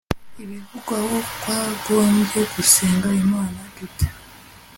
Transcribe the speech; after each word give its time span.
ibivugaho 0.43 1.15
twagombye 1.33 2.39
gusenga 2.53 3.09
imana 3.23 3.59
dute 3.75 4.07